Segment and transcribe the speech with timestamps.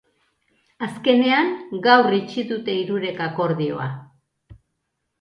[0.87, 1.51] Azkenean,
[1.89, 3.91] gaur itxi dute hirurek akordioa.